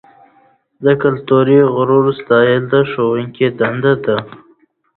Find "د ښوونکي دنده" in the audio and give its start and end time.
2.71-3.93